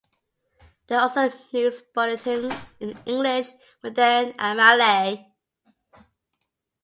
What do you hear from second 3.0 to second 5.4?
English, Mandarin and Malay.